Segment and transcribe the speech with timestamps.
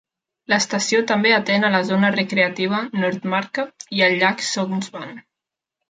[0.53, 3.69] L'estació també atén a la zona recreativa Nordmarka
[3.99, 5.19] i al llac Songsvann.